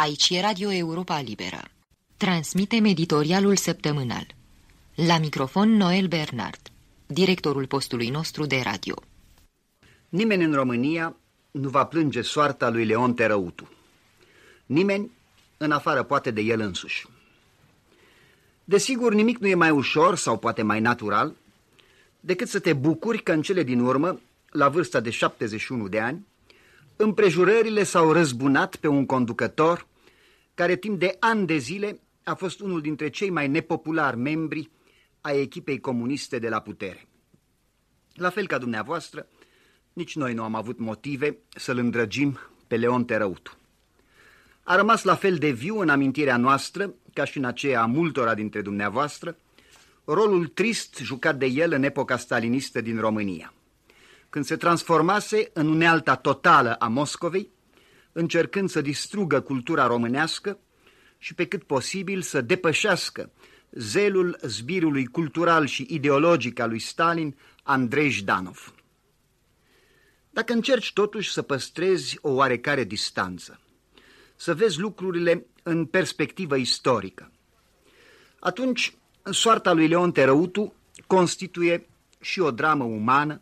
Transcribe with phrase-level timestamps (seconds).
[0.00, 1.62] Aici e Radio Europa Liberă.
[2.16, 4.26] Transmitem editorialul săptămânal.
[4.94, 6.60] La microfon Noel Bernard,
[7.06, 8.94] directorul postului nostru de radio.
[10.08, 11.16] Nimeni în România
[11.50, 13.68] nu va plânge soarta lui Leon Terăutu.
[14.66, 15.10] Nimeni,
[15.56, 17.06] în afară poate de el însuși.
[18.64, 21.34] Desigur, nimic nu e mai ușor sau poate mai natural
[22.20, 24.20] decât să te bucuri că în cele din urmă,
[24.50, 26.26] la vârsta de 71 de ani,
[26.96, 29.88] împrejurările s-au răzbunat pe un conducător
[30.60, 34.70] care timp de ani de zile a fost unul dintre cei mai nepopulari membri
[35.20, 37.08] ai echipei comuniste de la putere.
[38.14, 39.26] La fel ca dumneavoastră,
[39.92, 43.56] nici noi nu am avut motive să-l îndrăgim pe Leon Terăutu.
[44.62, 48.34] A rămas la fel de viu în amintirea noastră, ca și în aceea a multora
[48.34, 49.36] dintre dumneavoastră,
[50.04, 53.52] rolul trist jucat de el în epoca stalinistă din România,
[54.28, 57.50] când se transformase în unealta totală a Moscovei,
[58.12, 60.58] încercând să distrugă cultura românească
[61.18, 63.30] și pe cât posibil să depășească
[63.70, 68.74] zelul zbirului cultural și ideologic al lui Stalin, Andrei Jdanov.
[70.30, 73.60] Dacă încerci totuși să păstrezi o oarecare distanță,
[74.36, 77.32] să vezi lucrurile în perspectivă istorică,
[78.40, 78.94] atunci
[79.30, 80.74] soarta lui Leon Terăutu
[81.06, 81.86] constituie
[82.20, 83.40] și o dramă umană,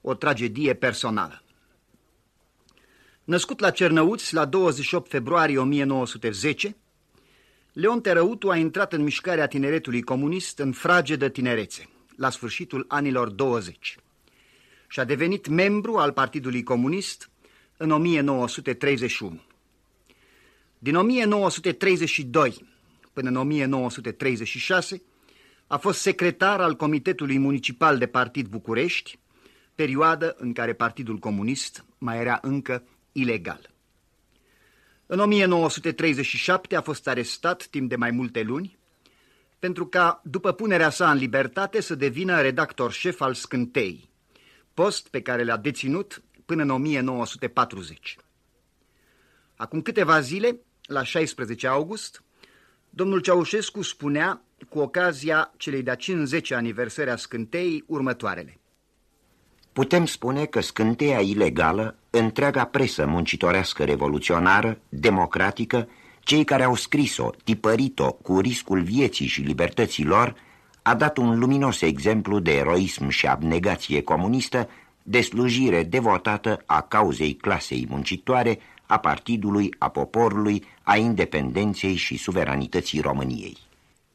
[0.00, 1.42] o tragedie personală.
[3.32, 6.76] Născut la Cernăuți la 28 februarie 1910,
[7.72, 13.96] Leon Terăutu a intrat în mișcarea tineretului comunist în fragedă tinerețe, la sfârșitul anilor 20
[14.88, 17.30] și a devenit membru al Partidului Comunist
[17.76, 19.40] în 1931.
[20.78, 22.66] Din 1932
[23.12, 25.02] până în 1936
[25.66, 29.18] a fost secretar al Comitetului Municipal de Partid București,
[29.74, 32.82] perioadă în care Partidul Comunist mai era încă
[33.12, 33.70] ilegal.
[35.06, 38.78] În 1937 a fost arestat timp de mai multe luni,
[39.58, 44.10] pentru ca, după punerea sa în libertate, să devină redactor șef al Scântei,
[44.74, 48.16] post pe care l-a deținut până în 1940.
[49.56, 52.22] Acum câteva zile, la 16 august,
[52.90, 58.60] domnul Ceaușescu spunea, cu ocazia celei de-a 50 aniversări a Scântei, următoarele.
[59.72, 65.88] Putem spune că scânteia ilegală, întreaga presă muncitorească revoluționară, democratică,
[66.20, 70.34] cei care au scris-o, tipărit-o cu riscul vieții și libertății lor,
[70.82, 74.68] a dat un luminos exemplu de eroism și abnegație comunistă,
[75.02, 83.00] de slujire devotată a cauzei clasei muncitoare, a partidului, a poporului, a independenței și suveranității
[83.00, 83.56] României.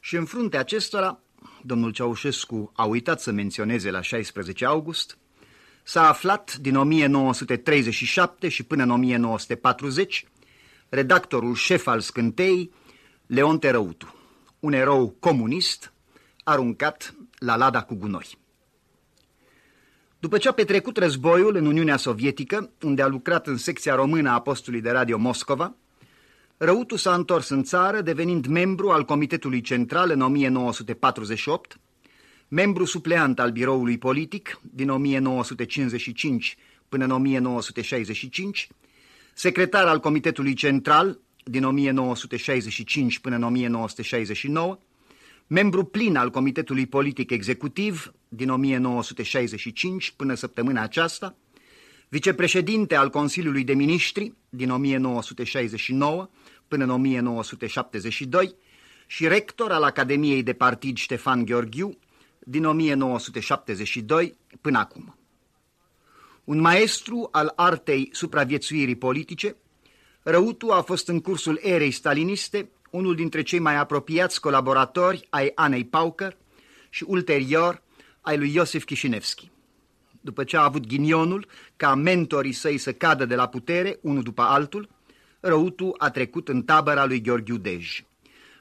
[0.00, 1.20] Și în fruntea acestora,
[1.62, 5.18] domnul Ceaușescu a uitat să menționeze la 16 august,
[5.88, 10.24] s-a aflat din 1937 și până în 1940
[10.88, 12.72] redactorul șef al Scântei,
[13.26, 14.14] Leon Terăutu,
[14.60, 15.92] un erou comunist
[16.44, 18.38] aruncat la lada cu gunoi.
[20.18, 24.40] După ce a petrecut războiul în Uniunea Sovietică, unde a lucrat în secția română a
[24.40, 25.74] postului de radio Moscova,
[26.56, 31.78] Răutu s-a întors în țară, devenind membru al Comitetului Central în 1948,
[32.48, 36.56] membru supleant al biroului politic din 1955
[36.88, 38.68] până în 1965,
[39.34, 44.78] secretar al Comitetului Central din 1965 până în 1969,
[45.46, 51.36] membru plin al Comitetului Politic Executiv din 1965 până săptămâna aceasta,
[52.08, 56.28] vicepreședinte al Consiliului de Ministri din 1969
[56.68, 58.54] până în 1972
[59.06, 61.98] și rector al Academiei de Partid Ștefan Gheorghiu
[62.50, 65.16] din 1972 până acum.
[66.44, 69.56] Un maestru al artei supraviețuirii politice,
[70.22, 75.84] Răutu a fost în cursul erei staliniste unul dintre cei mai apropiați colaboratori ai Anei
[75.84, 76.36] Pauker
[76.90, 77.82] și ulterior
[78.20, 79.50] ai lui Iosif Chișinevski.
[80.20, 84.42] După ce a avut ghinionul ca mentorii săi să cadă de la putere, unul după
[84.42, 84.88] altul,
[85.40, 88.04] Răutu a trecut în tabăra lui Gheorghiu Dej,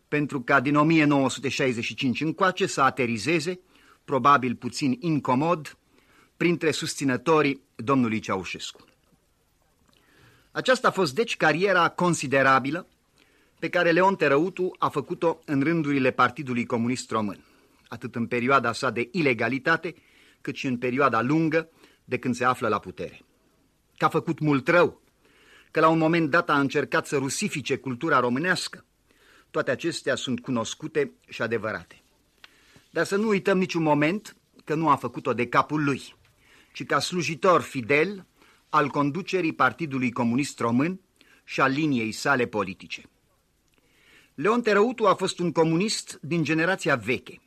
[0.07, 3.59] pentru ca din 1965 încoace să aterizeze,
[4.07, 5.77] probabil puțin incomod,
[6.37, 8.85] printre susținătorii domnului Ceaușescu.
[10.51, 12.87] Aceasta a fost deci cariera considerabilă
[13.59, 17.39] pe care Leon Terăutu a făcut-o în rândurile Partidului Comunist Român,
[17.87, 19.95] atât în perioada sa de ilegalitate,
[20.41, 21.69] cât și în perioada lungă
[22.03, 23.21] de când se află la putere.
[23.97, 25.01] Că a făcut mult rău,
[25.71, 28.85] că la un moment dat a încercat să rusifice cultura românească,
[29.51, 32.01] toate acestea sunt cunoscute și adevărate.
[32.97, 36.15] Dar să nu uităm niciun moment că nu a făcut-o de capul lui,
[36.73, 38.25] ci ca slujitor fidel
[38.69, 40.99] al conducerii Partidului Comunist Român
[41.43, 43.03] și a liniei sale politice.
[44.33, 47.41] Leon Terăutu a fost un comunist din generația veche,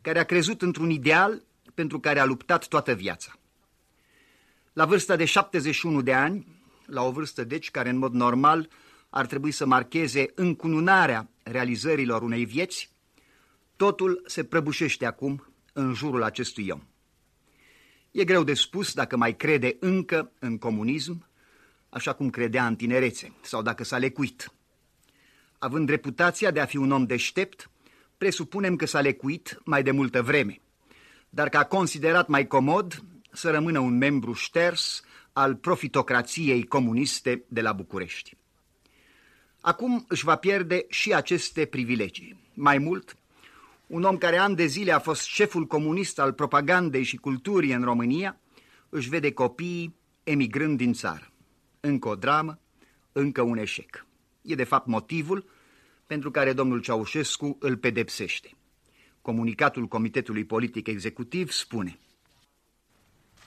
[0.00, 1.42] care a crezut într-un ideal
[1.74, 3.32] pentru care a luptat toată viața.
[4.72, 6.46] La vârsta de 71 de ani,
[6.86, 8.68] la o vârstă deci care în mod normal
[9.10, 12.93] ar trebui să marcheze încununarea realizărilor unei vieți,
[13.76, 16.82] totul se prăbușește acum în jurul acestui om.
[18.10, 21.28] E greu de spus dacă mai crede încă în comunism,
[21.88, 24.52] așa cum credea în tinerețe, sau dacă s-a lecuit.
[25.58, 27.70] Având reputația de a fi un om deștept,
[28.18, 30.60] presupunem că s-a lecuit mai de multă vreme,
[31.28, 37.60] dar că a considerat mai comod să rămână un membru șters al profitocrației comuniste de
[37.60, 38.36] la București.
[39.60, 42.50] Acum își va pierde și aceste privilegii.
[42.54, 43.16] Mai mult,
[43.94, 47.82] un om care ani de zile a fost șeful comunist al propagandei și culturii în
[47.82, 48.40] România,
[48.88, 51.32] își vede copiii emigrând din țară.
[51.80, 52.58] Încă o dramă,
[53.12, 54.06] încă un eșec.
[54.42, 55.50] E de fapt motivul
[56.06, 58.50] pentru care domnul Ceaușescu îl pedepsește.
[59.22, 61.98] Comunicatul Comitetului Politic Executiv spune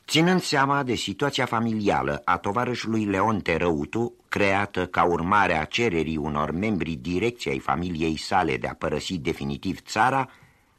[0.07, 6.51] Ținând seama de situația familială a tovarășului Leon Terăutu, creată ca urmare a cererii unor
[6.51, 10.29] membri direcției familiei sale de a părăsi definitiv țara,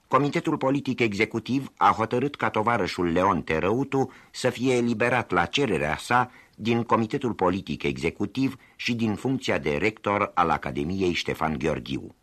[0.07, 6.31] Comitetul Politic Executiv a hotărât ca tovarășul Leon Terăutu să fie eliberat la cererea sa
[6.55, 12.15] din Comitetul Politic Executiv și din funcția de rector al Academiei Ștefan Gheorghiu.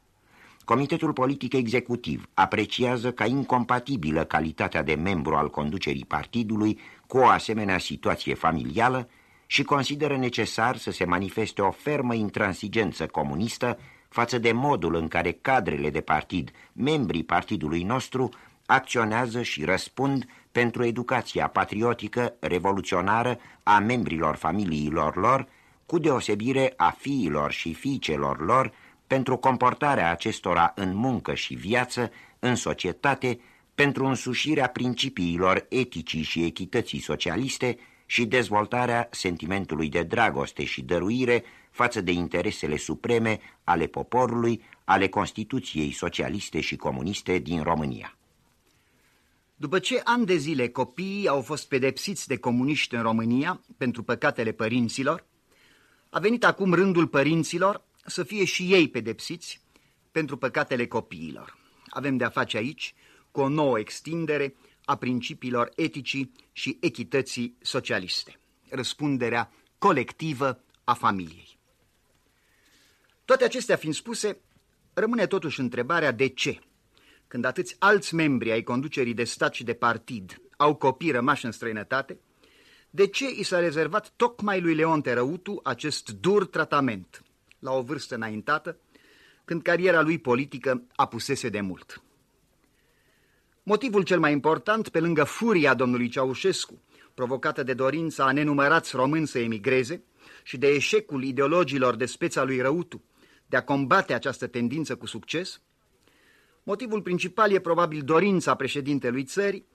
[0.65, 7.77] Comitetul Politic Executiv apreciază ca incompatibilă calitatea de membru al conducerii partidului cu o asemenea
[7.77, 9.09] situație familială
[9.45, 13.79] și consideră necesar să se manifeste o fermă intransigență comunistă
[14.09, 18.29] față de modul în care cadrele de partid, membrii partidului nostru,
[18.65, 25.47] acționează și răspund pentru educația patriotică revoluționară a membrilor familiilor lor,
[25.85, 28.73] cu deosebire a fiilor și fiicelor lor,
[29.07, 33.39] pentru comportarea acestora în muncă și viață, în societate,
[33.75, 42.01] pentru însușirea principiilor eticii și echității socialiste și dezvoltarea sentimentului de dragoste și dăruire față
[42.01, 48.17] de interesele supreme ale poporului, ale Constituției socialiste și comuniste din România.
[49.55, 54.51] După ce ani de zile copiii au fost pedepsiți de comuniști în România pentru păcatele
[54.51, 55.25] părinților,
[56.09, 59.61] a venit acum rândul părinților să fie și ei pedepsiți
[60.11, 61.57] pentru păcatele copiilor.
[61.89, 62.93] Avem de-a face aici
[63.31, 64.55] cu o nouă extindere
[64.85, 68.39] a principiilor eticii și echității socialiste.
[68.69, 71.57] Răspunderea colectivă a familiei.
[73.25, 74.37] Toate acestea fiind spuse,
[74.93, 76.59] rămâne totuși întrebarea de ce,
[77.27, 81.51] când atâți alți membri ai conducerii de stat și de partid au copii rămași în
[81.51, 82.19] străinătate,
[82.89, 87.23] de ce i s-a rezervat tocmai lui Leon Terăutu acest dur tratament,
[87.65, 88.77] la o vârstă înaintată,
[89.45, 92.01] când cariera lui politică apusese de mult.
[93.63, 96.81] Motivul cel mai important, pe lângă furia domnului Ceaușescu,
[97.13, 100.03] provocată de dorința a nenumărați români să emigreze
[100.43, 103.03] și de eșecul ideologilor de speța lui Răutu
[103.45, 105.61] de a combate această tendință cu succes,
[106.63, 109.65] motivul principal e probabil dorința președintelui țării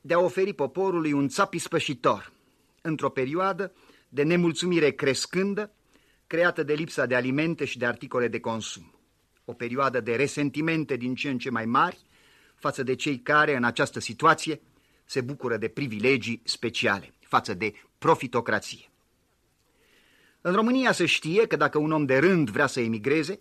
[0.00, 2.32] de a oferi poporului un țap ispășitor,
[2.80, 3.72] într-o perioadă
[4.08, 5.72] de nemulțumire crescândă,
[6.34, 8.94] creată de lipsa de alimente și de articole de consum.
[9.44, 11.98] O perioadă de resentimente din ce în ce mai mari
[12.54, 14.60] față de cei care, în această situație,
[15.04, 18.90] se bucură de privilegii speciale, față de profitocrație.
[20.40, 23.40] În România se știe că dacă un om de rând vrea să emigreze,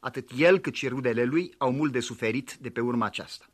[0.00, 3.46] atât el cât și rudele lui au mult de suferit de pe urma aceasta.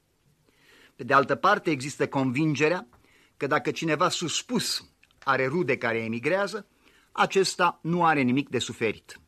[0.96, 2.88] Pe de altă parte, există convingerea
[3.36, 4.90] că dacă cineva suspus
[5.24, 6.66] are rude care emigrează,
[7.12, 9.20] acesta nu are nimic de suferit.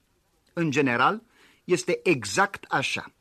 [0.53, 1.23] În general,
[1.65, 3.13] este exact așa.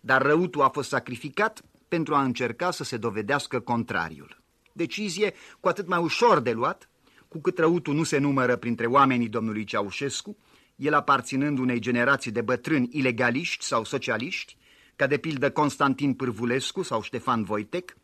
[0.00, 4.42] Dar răutul a fost sacrificat pentru a încerca să se dovedească contrariul.
[4.72, 6.88] Decizie cu atât mai ușor de luat,
[7.28, 10.36] cu cât răutul nu se numără printre oamenii domnului Ceaușescu,
[10.76, 14.56] el aparținând unei generații de bătrâni ilegaliști sau socialiști,
[14.96, 17.96] ca de pildă Constantin Pârvulescu sau Ștefan Voitec,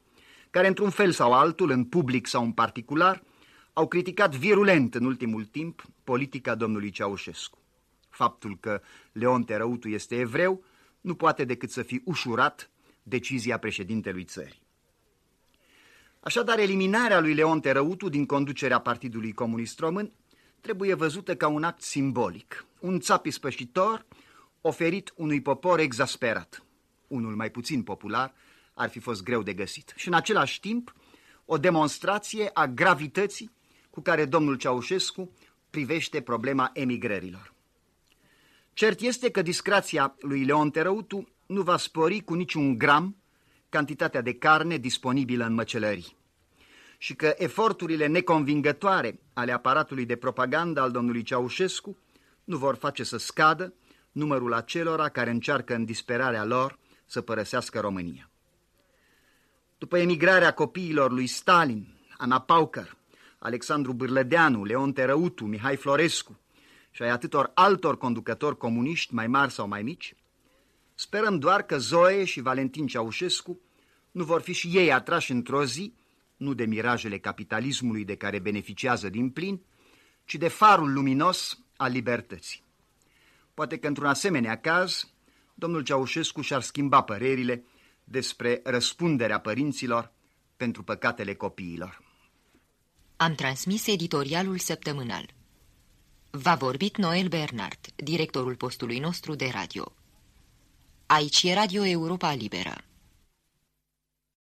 [0.51, 3.23] care într-un fel sau altul, în public sau în particular,
[3.81, 7.59] au criticat virulent în ultimul timp politica domnului Ceaușescu.
[8.09, 8.81] Faptul că
[9.13, 10.65] Leon Terăutu este evreu
[11.01, 12.71] nu poate decât să fi ușurat
[13.03, 14.63] decizia președintelui țării.
[16.21, 20.13] Așadar, eliminarea lui Leon Terăutu din conducerea Partidului Comunist Român
[20.61, 24.07] trebuie văzută ca un act simbolic, un țap ispășitor
[24.61, 26.65] oferit unui popor exasperat.
[27.07, 28.35] Unul mai puțin popular
[28.75, 29.93] ar fi fost greu de găsit.
[29.97, 30.95] Și în același timp,
[31.45, 33.59] o demonstrație a gravității
[34.01, 35.33] cu care domnul Ceaușescu
[35.71, 37.53] privește problema emigrărilor.
[38.73, 43.17] Cert este că discrația lui Leon Terăutu nu va spori cu niciun gram
[43.69, 46.17] cantitatea de carne disponibilă în măcelării
[46.99, 51.99] și că eforturile neconvingătoare ale aparatului de propagandă al domnului Ceaușescu
[52.45, 53.75] nu vor face să scadă
[54.13, 58.31] numărul acelora care încearcă în disperarea lor să părăsească România.
[59.79, 62.99] După emigrarea copiilor lui Stalin, Ana Paucăr,
[63.43, 66.41] Alexandru Bârlădeanu, Leon Terăutu, Mihai Florescu
[66.91, 70.15] și ai atâtor altor conducători comuniști mai mari sau mai mici,
[70.95, 73.61] sperăm doar că Zoe și Valentin Ceaușescu
[74.11, 75.95] nu vor fi și ei atrași într-o zi,
[76.37, 79.61] nu de mirajele capitalismului de care beneficiază din plin,
[80.25, 82.63] ci de farul luminos al libertății.
[83.55, 85.13] Poate că într-un asemenea caz,
[85.55, 87.65] domnul Ceaușescu și-ar schimba părerile
[88.05, 90.13] despre răspunderea părinților
[90.57, 92.10] pentru păcatele copiilor.
[93.23, 95.31] Am transmis editorialul săptămânal.
[96.31, 99.93] V-a vorbit Noel Bernard, directorul postului nostru de radio.
[101.07, 102.85] Aici e Radio Europa Liberă.